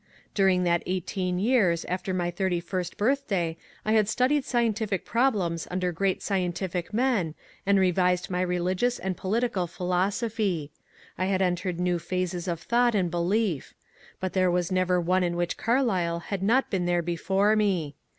Dur 0.33 0.47
ing 0.49 0.63
that 0.63 0.81
eighteen 0.87 1.37
years 1.37 1.85
after 1.85 2.11
my 2.11 2.31
thirty 2.31 2.59
first 2.59 2.97
birthday 2.97 3.55
I 3.85 3.91
had 3.91 4.09
studied 4.09 4.43
scientific 4.45 5.05
problems 5.05 5.67
under 5.69 5.91
great 5.91 6.23
scientific 6.23 6.91
men 6.91 7.35
and 7.67 7.79
revised 7.79 8.27
my 8.27 8.41
religious 8.41 8.97
and 8.97 9.15
political 9.15 9.67
philosophy; 9.67 10.71
I 11.19 11.25
had 11.25 11.43
entered 11.43 11.79
new 11.79 11.99
phases 11.99 12.47
of 12.47 12.67
tiiought 12.67 12.95
and 12.95 13.11
belief; 13.11 13.75
but 14.19 14.33
there 14.33 14.49
was 14.49 14.71
never 14.71 14.99
one 14.99 15.23
in 15.23 15.35
which 15.35 15.55
Carlyle 15.55 16.17
had 16.33 16.41
not 16.41 16.71
been 16.71 16.87
there 16.87 17.03
before 17.03 17.55
me. 17.55 17.93